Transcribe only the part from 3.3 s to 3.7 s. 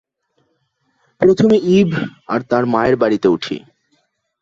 উঠি।